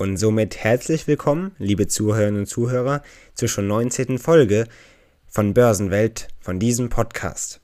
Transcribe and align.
Und 0.00 0.16
somit 0.16 0.56
herzlich 0.56 1.06
willkommen, 1.06 1.54
liebe 1.58 1.86
Zuhörerinnen 1.86 2.40
und 2.40 2.46
Zuhörer, 2.46 3.02
zur 3.34 3.48
schon 3.50 3.66
19. 3.66 4.16
Folge 4.16 4.66
von 5.28 5.52
Börsenwelt, 5.52 6.28
von 6.40 6.58
diesem 6.58 6.88
Podcast. 6.88 7.60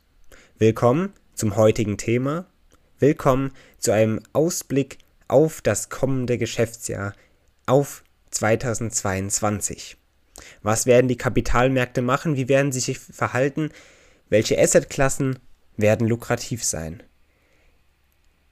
Willkommen 0.58 1.14
zum 1.32 1.56
heutigen 1.56 1.96
Thema. 1.96 2.44
Willkommen 2.98 3.52
zu 3.78 3.90
einem 3.90 4.20
Ausblick 4.34 4.98
auf 5.28 5.62
das 5.62 5.88
kommende 5.88 6.36
Geschäftsjahr, 6.36 7.14
auf 7.64 8.04
2022. 8.32 9.96
Was 10.62 10.84
werden 10.84 11.08
die 11.08 11.16
Kapitalmärkte 11.16 12.02
machen? 12.02 12.36
Wie 12.36 12.50
werden 12.50 12.70
sie 12.70 12.80
sich 12.80 12.98
verhalten? 12.98 13.70
Welche 14.28 14.60
Assetklassen 14.60 15.38
werden 15.78 16.06
lukrativ 16.06 16.64
sein? 16.64 17.02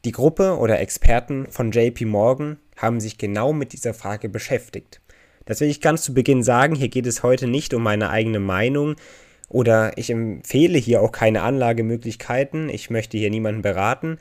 Die 0.04 0.12
Gruppe 0.12 0.58
oder 0.58 0.80
Experten 0.80 1.46
von 1.48 1.70
JP 1.70 2.04
Morgan 2.04 2.58
haben 2.76 3.00
sich 3.00 3.16
genau 3.16 3.54
mit 3.54 3.72
dieser 3.72 3.94
Frage 3.94 4.28
beschäftigt. 4.28 5.00
Das 5.46 5.60
will 5.60 5.70
ich 5.70 5.80
ganz 5.80 6.02
zu 6.02 6.12
Beginn 6.12 6.42
sagen, 6.42 6.74
hier 6.74 6.90
geht 6.90 7.06
es 7.06 7.22
heute 7.22 7.46
nicht 7.46 7.72
um 7.72 7.82
meine 7.82 8.10
eigene 8.10 8.38
Meinung 8.38 8.96
oder 9.48 9.96
ich 9.96 10.10
empfehle 10.10 10.76
hier 10.76 11.00
auch 11.00 11.10
keine 11.10 11.40
Anlagemöglichkeiten, 11.40 12.68
ich 12.68 12.90
möchte 12.90 13.16
hier 13.16 13.30
niemanden 13.30 13.62
beraten, 13.62 14.18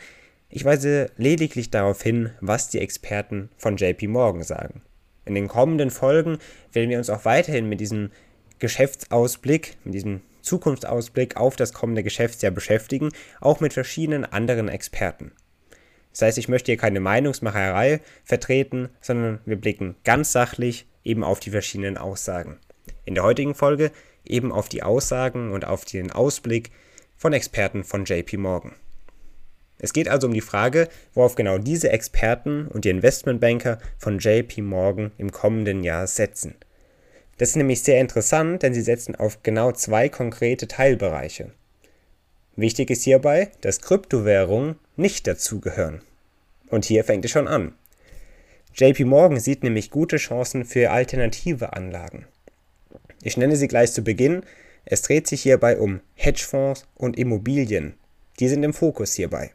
ich 0.50 0.64
weise 0.64 1.12
lediglich 1.18 1.70
darauf 1.70 2.02
hin, 2.02 2.30
was 2.40 2.70
die 2.70 2.80
Experten 2.80 3.50
von 3.58 3.76
JP 3.76 4.08
Morgan 4.08 4.44
sagen. 4.44 4.84
In 5.26 5.36
den 5.36 5.50
kommenden 5.50 5.92
Folgen 5.92 6.38
werden 6.72 6.90
wir 6.90 6.98
uns 6.98 7.10
auch 7.10 7.26
weiterhin 7.26 7.68
mit 7.68 7.82
diesem 7.82 8.10
Geschäftsausblick, 8.60 9.76
mit 9.84 9.96
diesem 9.96 10.22
Zukunftsausblick 10.44 11.36
auf 11.36 11.58
das 11.58 11.74
kommende 11.74 12.04
Geschäftsjahr 12.04 12.54
beschäftigen, 12.54 13.10
auch 13.42 13.60
mit 13.60 13.74
verschiedenen 13.74 14.24
anderen 14.24 14.70
Experten. 14.70 15.34
Das 16.14 16.22
heißt, 16.22 16.38
ich 16.38 16.48
möchte 16.48 16.72
hier 16.72 16.78
keine 16.78 17.00
Meinungsmacherei 17.00 18.00
vertreten, 18.24 18.90
sondern 19.02 19.40
wir 19.46 19.58
blicken 19.58 19.96
ganz 20.04 20.32
sachlich 20.32 20.86
eben 21.04 21.24
auf 21.24 21.40
die 21.40 21.50
verschiedenen 21.50 21.98
Aussagen. 21.98 22.58
In 23.04 23.16
der 23.16 23.24
heutigen 23.24 23.56
Folge 23.56 23.92
eben 24.26 24.52
auf 24.52 24.70
die 24.70 24.84
Aussagen 24.84 25.52
und 25.52 25.66
auf 25.66 25.86
den 25.86 26.12
Ausblick 26.12 26.72
von 27.18 27.34
Experten 27.34 27.84
von 27.84 28.06
JP 28.06 28.38
Morgan. 28.38 28.74
Es 29.80 29.92
geht 29.92 30.08
also 30.08 30.28
um 30.28 30.34
die 30.34 30.42
Frage, 30.42 30.88
worauf 31.14 31.36
genau 31.36 31.58
diese 31.58 31.90
Experten 31.90 32.68
und 32.68 32.86
die 32.86 32.90
Investmentbanker 32.90 33.80
von 33.98 34.20
JP 34.20 34.62
Morgan 34.62 35.12
im 35.18 35.32
kommenden 35.32 35.84
Jahr 35.84 36.08
setzen. 36.08 36.56
Das 37.38 37.50
ist 37.50 37.56
nämlich 37.56 37.82
sehr 37.82 38.00
interessant, 38.00 38.64
denn 38.64 38.74
sie 38.74 38.82
setzen 38.82 39.16
auf 39.16 39.42
genau 39.44 39.72
zwei 39.72 40.08
konkrete 40.08 40.68
Teilbereiche. 40.68 41.52
Wichtig 42.56 42.92
ist 42.92 43.04
hierbei, 43.04 43.52
dass 43.62 43.82
Kryptowährungen 43.82 44.76
nicht 44.96 45.28
dazugehören. 45.28 46.02
Und 46.70 46.86
hier 46.86 47.04
fängt 47.04 47.26
es 47.26 47.32
schon 47.32 47.48
an. 47.48 47.74
JP 48.76 49.06
Morgan 49.06 49.40
sieht 49.40 49.64
nämlich 49.64 49.92
gute 49.92 50.18
Chancen 50.18 50.66
für 50.66 50.92
alternative 50.92 51.74
Anlagen. 51.74 52.26
Ich 53.22 53.38
nenne 53.38 53.56
sie 53.56 53.68
gleich 53.68 53.92
zu 53.94 54.04
Beginn. 54.04 54.44
Es 54.86 55.02
dreht 55.04 55.28
sich 55.28 55.44
hierbei 55.44 55.78
um 55.78 56.02
Hedgefonds 56.16 56.88
und 56.96 57.18
Immobilien. 57.18 57.94
Die 58.40 58.48
sind 58.48 58.64
im 58.64 58.74
Fokus 58.74 59.14
hierbei. 59.14 59.52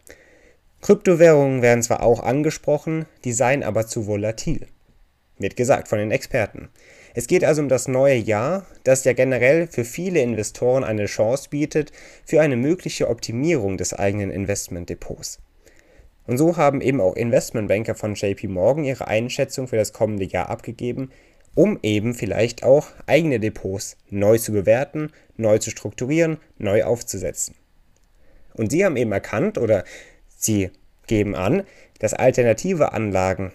Kryptowährungen 0.81 1.61
werden 1.61 1.83
zwar 1.83 2.03
auch 2.03 2.21
angesprochen, 2.21 3.07
die 3.25 3.33
seien 3.33 3.65
aber 3.65 3.87
zu 3.87 4.07
volatil. 4.07 4.67
Wird 5.39 5.57
gesagt 5.57 5.89
von 5.89 5.99
den 5.99 6.13
Experten. 6.13 6.69
Es 7.19 7.27
geht 7.27 7.43
also 7.43 7.63
um 7.63 7.69
das 7.69 7.89
neue 7.89 8.15
Jahr, 8.15 8.65
das 8.85 9.03
ja 9.03 9.13
generell 9.13 9.67
für 9.67 9.85
viele 9.85 10.21
Investoren 10.21 10.85
eine 10.85 11.07
Chance 11.07 11.49
bietet 11.51 11.91
für 12.25 12.41
eine 12.41 12.55
mögliche 12.55 13.09
Optimierung 13.09 13.77
des 13.77 13.93
eigenen 13.93 14.31
Investmentdepots. 14.31 15.41
Und 16.29 16.39
so 16.39 16.57
haben 16.57 16.81
eben 16.81 17.01
auch 17.01 17.17
Investmentbanker 17.17 17.97
von 17.97 18.15
JP 18.15 18.47
Morgan 18.47 18.85
ihre 18.85 19.09
Einschätzung 19.09 19.67
für 19.67 19.75
das 19.75 19.93
kommende 19.93 20.27
Jahr 20.27 20.49
abgegeben, 20.49 21.11
um 21.57 21.81
eben 21.83 22.15
vielleicht 22.15 22.63
auch 22.63 22.87
eigene 23.07 23.41
Depots 23.41 23.97
neu 24.11 24.39
zu 24.39 24.53
bewerten, 24.53 25.11
neu 25.37 25.59
zu 25.59 25.71
strukturieren, 25.71 26.37
neu 26.57 26.85
aufzusetzen. 26.85 27.57
Und 28.55 28.71
sie 28.71 28.85
haben 28.85 28.97
eben 28.97 29.11
erkannt 29.11 29.59
oder 29.59 29.83
sie 30.37 30.71
geben 31.09 31.35
an, 31.35 31.65
dass 31.99 32.15
alternative 32.15 32.93
Anlagen 32.93 33.51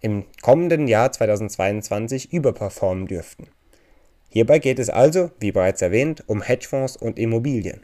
im 0.00 0.24
kommenden 0.42 0.88
Jahr 0.88 1.12
2022 1.12 2.32
überperformen 2.32 3.06
dürften. 3.06 3.48
Hierbei 4.28 4.58
geht 4.58 4.78
es 4.78 4.90
also, 4.90 5.30
wie 5.40 5.52
bereits 5.52 5.82
erwähnt, 5.82 6.24
um 6.26 6.42
Hedgefonds 6.42 6.96
und 6.96 7.18
Immobilien. 7.18 7.80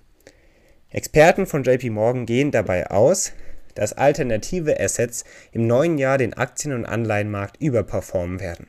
Experten 0.90 1.46
von 1.46 1.62
JP 1.64 1.90
Morgan 1.90 2.26
gehen 2.26 2.50
dabei 2.50 2.90
aus, 2.90 3.32
dass 3.74 3.94
alternative 3.94 4.78
Assets 4.78 5.24
im 5.52 5.66
neuen 5.66 5.96
Jahr 5.96 6.18
den 6.18 6.34
Aktien- 6.34 6.74
und 6.74 6.84
Anleihenmarkt 6.84 7.56
überperformen 7.60 8.40
werden. 8.40 8.68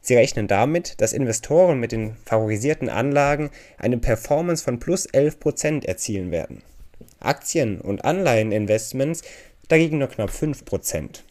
Sie 0.00 0.14
rechnen 0.14 0.46
damit, 0.46 1.00
dass 1.00 1.12
Investoren 1.12 1.78
mit 1.78 1.92
den 1.92 2.16
favorisierten 2.24 2.88
Anlagen 2.88 3.50
eine 3.76 3.98
Performance 3.98 4.64
von 4.64 4.78
plus 4.78 5.08
11% 5.08 5.84
erzielen 5.84 6.30
werden. 6.30 6.62
Aktien- 7.18 7.80
und 7.80 8.04
Anleiheninvestments 8.04 9.22
dagegen 9.68 9.98
nur 9.98 10.08
knapp 10.08 10.30
5%. 10.30 11.22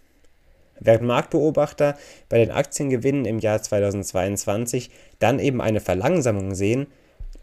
Während 0.80 1.04
Marktbeobachter 1.04 1.98
bei 2.30 2.38
den 2.38 2.52
Aktiengewinnen 2.52 3.26
im 3.26 3.40
Jahr 3.40 3.62
2022 3.62 4.90
dann 5.20 5.40
eben 5.40 5.62
eine 5.62 5.82
Verlangsamung 5.82 6.56
sehen, 6.56 6.88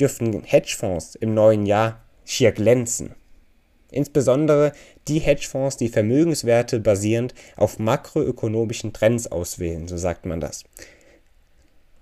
dürften 0.01 0.43
Hedgefonds 0.43 1.15
im 1.15 1.35
neuen 1.35 1.67
Jahr 1.67 2.03
schier 2.25 2.53
glänzen. 2.53 3.15
Insbesondere 3.91 4.73
die 5.07 5.21
Hedgefonds, 5.21 5.77
die 5.77 5.89
Vermögenswerte 5.89 6.81
basierend 6.81 7.35
auf 7.57 7.79
makroökonomischen 7.79 8.93
Trends 8.93 9.27
auswählen, 9.27 9.87
so 9.87 9.97
sagt 9.97 10.27
man 10.27 10.41
das. 10.41 10.65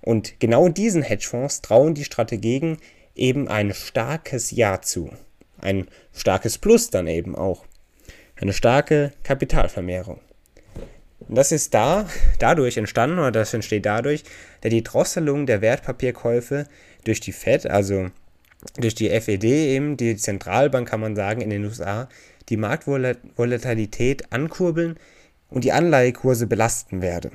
Und 0.01 0.41
genau 0.41 0.69
diesen 0.69 1.03
Hedgefonds 1.03 1.63
trauen 1.63 1.95
die 1.95 2.05
Strategen 2.05 2.79
eben 3.15 3.49
ein 3.49 3.73
starkes 3.73 4.51
Ja 4.51 4.81
zu. 4.83 5.11
Ein 5.59 5.87
starkes 6.13 6.59
Plus 6.59 6.91
dann 6.91 7.07
eben 7.07 7.35
auch. 7.37 7.65
Eine 8.37 8.53
starke 8.53 9.13
Kapitalvermehrung. 9.23 10.21
Und 11.35 11.39
das 11.39 11.51
ist 11.51 11.75
da, 11.75 12.09
dadurch 12.39 12.77
entstanden, 12.77 13.19
oder 13.19 13.33
das 13.33 13.53
entsteht 13.53 13.87
dadurch, 13.87 14.23
da 14.61 14.69
die 14.69 14.85
Drosselung 14.85 15.47
der 15.47 15.63
Wertpapierkäufe 15.63 16.69
durch 17.03 17.19
die 17.19 17.33
Fed, 17.33 17.69
also 17.69 18.11
durch 18.79 18.95
die 18.95 19.09
FED 19.09 19.43
eben, 19.43 19.97
die 19.97 20.15
Zentralbank 20.15 20.89
kann 20.89 21.01
man 21.01 21.17
sagen 21.17 21.41
in 21.41 21.51
den 21.51 21.65
USA, 21.65 22.09
die 22.51 22.57
Marktvolatilität 22.57 24.33
ankurbeln 24.33 24.97
und 25.51 25.65
die 25.65 25.73
Anleihekurse 25.73 26.47
belasten 26.47 27.03
werde. 27.03 27.33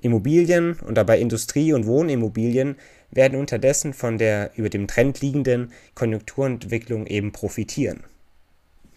Immobilien 0.00 0.74
und 0.74 0.94
dabei 0.94 1.18
Industrie- 1.18 1.72
und 1.72 1.84
Wohnimmobilien 1.84 2.76
werden 3.10 3.40
unterdessen 3.40 3.92
von 3.92 4.18
der 4.18 4.52
über 4.54 4.68
dem 4.68 4.86
Trend 4.86 5.20
liegenden 5.20 5.72
Konjunkturentwicklung 5.96 7.08
eben 7.08 7.32
profitieren. 7.32 8.04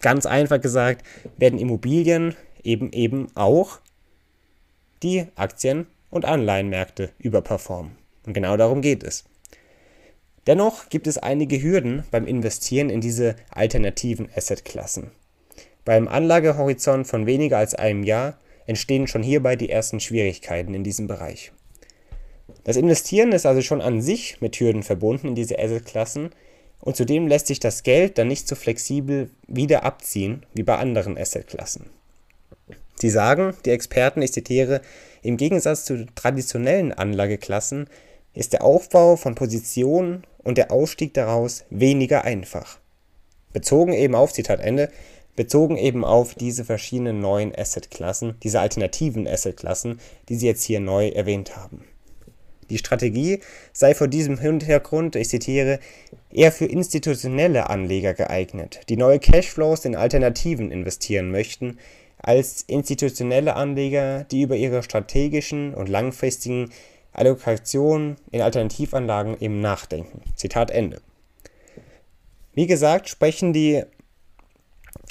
Ganz 0.02 0.24
einfach 0.24 0.60
gesagt 0.60 1.04
werden 1.36 1.58
Immobilien 1.58 2.36
eben 2.62 2.92
eben 2.92 3.26
auch 3.34 3.80
die 5.02 5.26
Aktien- 5.34 5.86
und 6.10 6.24
Anleihenmärkte 6.24 7.10
überperformen. 7.18 7.92
Und 8.26 8.32
genau 8.32 8.56
darum 8.56 8.80
geht 8.82 9.02
es. 9.02 9.24
Dennoch 10.46 10.88
gibt 10.88 11.06
es 11.06 11.18
einige 11.18 11.60
Hürden 11.60 12.04
beim 12.10 12.26
Investieren 12.26 12.88
in 12.88 13.00
diese 13.00 13.36
alternativen 13.50 14.28
Assetklassen. 14.34 15.10
Beim 15.84 16.08
Anlagehorizont 16.08 17.06
von 17.06 17.26
weniger 17.26 17.58
als 17.58 17.74
einem 17.74 18.04
Jahr 18.04 18.38
entstehen 18.66 19.06
schon 19.06 19.22
hierbei 19.22 19.56
die 19.56 19.70
ersten 19.70 20.00
Schwierigkeiten 20.00 20.74
in 20.74 20.84
diesem 20.84 21.06
Bereich. 21.06 21.52
Das 22.64 22.76
Investieren 22.76 23.32
ist 23.32 23.46
also 23.46 23.62
schon 23.62 23.80
an 23.80 24.00
sich 24.00 24.40
mit 24.40 24.56
Hürden 24.56 24.82
verbunden 24.82 25.28
in 25.28 25.34
diese 25.34 25.58
Assetklassen 25.58 26.30
und 26.80 26.96
zudem 26.96 27.26
lässt 27.26 27.48
sich 27.48 27.60
das 27.60 27.82
Geld 27.82 28.18
dann 28.18 28.28
nicht 28.28 28.46
so 28.46 28.54
flexibel 28.54 29.30
wieder 29.46 29.84
abziehen 29.84 30.44
wie 30.54 30.62
bei 30.62 30.76
anderen 30.76 31.18
Assetklassen. 31.18 31.90
Sie 32.98 33.10
sagen, 33.10 33.54
die 33.64 33.70
Experten, 33.70 34.22
ich 34.22 34.32
zitiere, 34.32 34.80
im 35.22 35.36
Gegensatz 35.36 35.84
zu 35.84 36.06
traditionellen 36.14 36.92
Anlageklassen 36.92 37.88
ist 38.32 38.52
der 38.52 38.64
Aufbau 38.64 39.16
von 39.16 39.34
Positionen 39.34 40.24
und 40.42 40.58
der 40.58 40.70
Ausstieg 40.70 41.14
daraus 41.14 41.64
weniger 41.70 42.24
einfach. 42.24 42.78
Bezogen 43.52 43.92
eben 43.92 44.14
auf, 44.14 44.32
Zitat 44.32 44.60
Ende, 44.60 44.90
bezogen 45.34 45.76
eben 45.76 46.04
auf 46.04 46.34
diese 46.34 46.64
verschiedenen 46.64 47.20
neuen 47.20 47.54
Assetklassen, 47.54 48.34
diese 48.42 48.60
alternativen 48.60 49.26
Assetklassen, 49.26 50.00
die 50.28 50.36
Sie 50.36 50.46
jetzt 50.46 50.64
hier 50.64 50.80
neu 50.80 51.08
erwähnt 51.08 51.56
haben. 51.56 51.84
Die 52.70 52.78
Strategie 52.78 53.40
sei 53.72 53.94
vor 53.94 54.08
diesem 54.08 54.38
Hintergrund, 54.38 55.14
ich 55.14 55.28
zitiere, 55.28 55.78
eher 56.32 56.50
für 56.50 56.66
institutionelle 56.66 57.70
Anleger 57.70 58.12
geeignet, 58.12 58.80
die 58.88 58.96
neue 58.96 59.20
Cashflows 59.20 59.84
in 59.84 59.94
Alternativen 59.94 60.72
investieren 60.72 61.30
möchten, 61.30 61.78
als 62.26 62.62
institutionelle 62.62 63.54
Anleger, 63.54 64.24
die 64.24 64.42
über 64.42 64.56
ihre 64.56 64.82
strategischen 64.82 65.72
und 65.74 65.88
langfristigen 65.88 66.70
Allokationen 67.12 68.16
in 68.32 68.42
Alternativanlagen 68.42 69.40
eben 69.40 69.60
nachdenken. 69.60 70.20
Zitat 70.34 70.72
Ende. 70.72 71.00
Wie 72.52 72.66
gesagt, 72.66 73.08
sprechen 73.08 73.52
die 73.52 73.84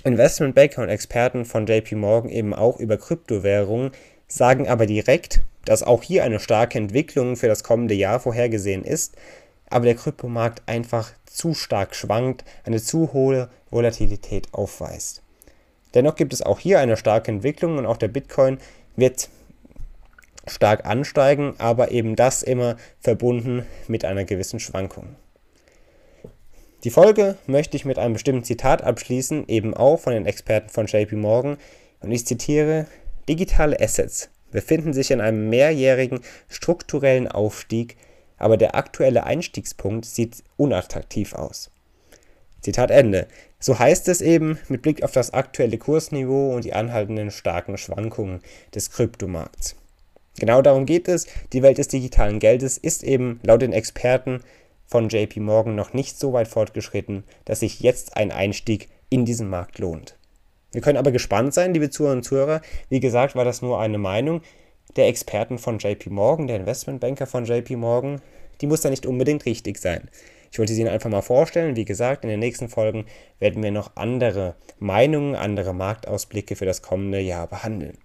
Investmentbanker 0.04 0.82
und 0.82 0.90
Experten 0.90 1.46
von 1.46 1.66
JP 1.66 1.96
Morgan 1.96 2.30
eben 2.30 2.54
auch 2.54 2.80
über 2.80 2.98
Kryptowährungen, 2.98 3.92
sagen 4.28 4.68
aber 4.68 4.86
direkt, 4.86 5.40
dass 5.64 5.84
auch 5.84 6.04
hier 6.04 6.26
eine 6.26 6.42
starke 6.42 6.78
Entwicklung 6.78 7.38
für 7.38 7.48
das 7.48 7.64
kommende 7.64 7.96
Jahr 7.96 8.20
vorhergesehen 8.20 8.84
ist, 8.84 9.16
aber 9.70 9.86
der 9.86 9.96
Kryptomarkt 9.96 10.64
einfach 10.68 11.14
zu 11.26 11.54
stark 11.54 11.96
schwankt, 11.96 12.44
eine 12.66 12.82
zu 12.82 13.14
hohe 13.14 13.50
Volatilität 13.72 14.54
aufweist. 14.54 15.22
Dennoch 15.96 16.16
gibt 16.16 16.34
es 16.34 16.42
auch 16.42 16.60
hier 16.60 16.80
eine 16.80 16.98
starke 16.98 17.32
Entwicklung 17.32 17.78
und 17.78 17.86
auch 17.86 17.98
der 17.98 18.10
Bitcoin 18.10 18.60
wird 18.96 19.30
stark 20.46 20.86
ansteigen, 20.86 21.56
aber 21.58 21.92
eben 21.92 22.16
das 22.16 22.44
immer 22.44 22.76
verbunden 23.00 23.66
mit 23.88 24.06
einer 24.06 24.26
gewissen 24.26 24.60
Schwankung. 24.60 25.16
Die 26.84 26.92
Folge 26.92 27.38
möchte 27.48 27.78
ich 27.78 27.86
mit 27.86 27.98
einem 27.98 28.14
bestimmten 28.14 28.44
Zitat 28.44 28.84
abschließen, 28.84 29.48
eben 29.48 29.74
auch 29.74 30.00
von 30.00 30.14
den 30.14 30.28
Experten 30.28 30.70
von 30.70 30.86
JP 30.86 31.16
Morgan, 31.16 31.58
und 32.02 32.12
ich 32.12 32.28
zitiere, 32.28 32.86
digitale 33.28 33.80
Assets 33.80 34.30
befinden 34.52 34.94
sich 34.94 35.10
in 35.10 35.20
einem 35.20 35.50
mehrjährigen 35.50 36.20
strukturellen 36.48 37.28
Aufstieg, 37.28 37.98
aber 38.38 38.58
der 38.58 38.76
aktuelle 38.76 39.24
Einstiegspunkt 39.24 40.06
sieht 40.06 40.44
unattraktiv 40.58 41.34
aus. 41.34 41.72
Zitat 42.62 42.92
Ende. 42.92 43.28
So 43.60 43.80
heißt 43.80 44.08
es 44.10 44.22
eben 44.22 44.60
mit 44.70 44.82
Blick 44.82 45.04
auf 45.04 45.12
das 45.12 45.34
aktuelle 45.34 45.78
Kursniveau 45.78 46.54
und 46.54 46.66
die 46.66 46.74
anhaltenden 46.74 47.32
starken 47.32 47.78
Schwankungen 47.78 48.42
des 48.74 48.92
Kryptomarkts. 48.92 49.76
Genau 50.38 50.62
darum 50.62 50.86
geht 50.86 51.08
es. 51.08 51.28
Die 51.54 51.64
Welt 51.64 51.78
des 51.78 51.88
digitalen 51.88 52.40
Geldes 52.40 52.78
ist 52.78 53.04
eben 53.04 53.40
laut 53.44 53.62
den 53.62 53.74
Experten 53.74 54.42
von 54.86 55.10
JP 55.10 55.40
Morgan 55.40 55.76
noch 55.76 55.94
nicht 55.94 56.20
so 56.20 56.34
weit 56.34 56.48
fortgeschritten, 56.48 57.24
dass 57.46 57.62
sich 57.62 57.80
jetzt 57.80 58.18
ein 58.18 58.32
Einstieg 58.32 58.90
in 59.10 59.26
diesen 59.26 59.50
Markt 59.50 59.80
lohnt. 59.80 60.18
Wir 60.72 60.82
können 60.82 60.98
aber 60.98 61.12
gespannt 61.12 61.54
sein, 61.54 61.74
liebe 61.74 61.90
Zuhörer 61.90 62.14
und 62.14 62.24
Zuhörer. 62.24 62.62
Wie 62.90 63.00
gesagt, 63.00 63.36
war 63.36 63.46
das 63.46 63.62
nur 63.62 63.80
eine 63.80 63.98
Meinung 63.98 64.42
der 64.96 65.08
Experten 65.08 65.58
von 65.58 65.80
JP 65.80 66.10
Morgan, 66.10 66.48
der 66.48 66.58
Investmentbanker 66.58 67.28
von 67.28 67.46
JP 67.46 67.78
Morgan. 67.78 68.22
Die 68.62 68.68
muss 68.68 68.82
da 68.82 68.90
nicht 68.90 69.06
unbedingt 69.06 69.46
richtig 69.46 69.78
sein. 69.78 70.10
Ich 70.56 70.60
wollte 70.60 70.72
sie 70.72 70.80
Ihnen 70.80 70.90
einfach 70.90 71.10
mal 71.10 71.22
vorstellen. 71.22 71.76
Wie 71.76 71.84
gesagt, 71.84 72.24
in 72.24 72.30
den 72.30 72.40
nächsten 72.40 72.70
Folgen 72.70 73.08
werden 73.40 73.62
wir 73.62 73.72
noch 73.72 73.98
andere 73.98 74.56
Meinungen, 74.80 75.36
andere 75.36 75.74
Marktausblicke 75.74 76.56
für 76.56 76.66
das 76.66 76.82
kommende 76.82 77.20
Jahr 77.20 77.48
behandeln. 77.48 77.98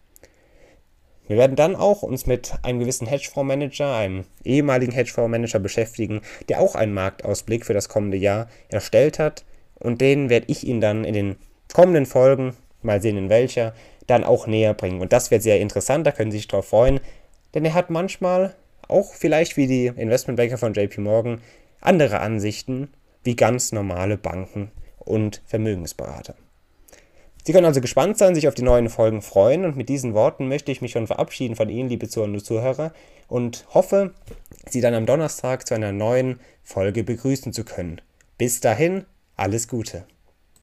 Wir 1.29 1.37
werden 1.37 1.55
dann 1.55 1.77
auch 1.77 2.03
uns 2.03 2.27
mit 2.27 2.53
einem 2.65 2.81
gewissen 2.81 3.07
Hedgefondsmanager, 3.07 3.95
einem 3.95 4.25
ehemaligen 4.43 4.91
Hedgefondsmanager 4.91 5.61
beschäftigen, 5.61 6.23
der 6.49 6.61
auch 6.61 6.75
einen 6.75 6.93
Marktausblick 6.93 7.65
für 7.65 7.73
das 7.73 7.89
kommende 7.89 8.17
Jahr 8.17 8.49
erstellt 8.69 9.21
hat. 9.21 9.45
Und 9.79 10.01
den 10.01 10.29
werde 10.29 10.47
ich 10.49 10.67
Ihnen 10.67 10.81
dann 10.81 11.05
in 11.05 11.15
den 11.15 11.37
kommenden 11.73 12.05
Folgen, 12.05 12.57
mal 12.83 13.01
sehen 13.01 13.17
in 13.17 13.29
welcher, 13.29 13.75
dann 14.09 14.25
auch 14.25 14.49
näher 14.49 14.75
bringen. 14.75 15.01
Und 15.01 15.13
das 15.13 15.31
wird 15.31 15.45
sehr 15.45 15.61
interessant, 15.61 16.05
da 16.05 16.11
können 16.11 16.33
Sie 16.33 16.39
sich 16.39 16.49
drauf 16.49 16.67
freuen, 16.67 16.99
denn 17.55 17.65
er 17.65 17.75
hat 17.75 17.91
manchmal 17.91 18.57
auch 18.89 19.15
vielleicht 19.15 19.57
wie 19.57 19.69
die 19.69 19.87
Investmentbanker 19.87 20.59
von 20.59 20.75
JP 20.75 21.01
Morgan 21.01 21.41
andere 21.81 22.21
Ansichten 22.21 22.89
wie 23.23 23.37
ganz 23.37 23.73
normale 23.73 24.17
Banken 24.17 24.71
und 24.99 25.43
Vermögensberater. 25.47 26.35
Sie 27.45 27.53
können 27.53 27.67
also 27.67 27.81
gespannt 27.81 28.19
sein, 28.19 28.35
sich 28.35 28.49
auf 28.49 28.55
die 28.55 28.63
neuen 28.63 28.91
Folgen 28.91 29.23
freuen 29.23 29.65
und 29.65 29.77
mit 29.77 29.89
diesen 29.89 30.13
Worten 30.15 30.49
möchte 30.49 30.73
ich 30.73 30.83
mich 30.83 30.93
schon 30.93 31.07
verabschieden 31.07 31.57
von 31.57 31.71
Ihnen, 31.71 31.89
liebe 31.89 32.09
Zuhörer 32.09 32.33
und 32.33 32.45
Zuhörer, 32.45 32.93
und 33.29 33.65
hoffe, 33.73 34.13
Sie 34.69 34.81
dann 34.81 34.95
am 34.95 35.07
Donnerstag 35.07 35.67
zu 35.67 35.75
einer 35.75 35.93
neuen 35.93 36.39
Folge 36.63 37.03
begrüßen 37.03 37.53
zu 37.53 37.65
können. 37.65 38.01
Bis 38.37 38.61
dahin, 38.61 39.05
alles 39.37 39.69
Gute. 39.69 40.05